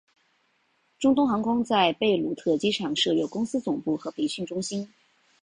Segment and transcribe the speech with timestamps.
[0.97, 4.91] 中东航空在贝鲁特机场设有公司总部和培训中心。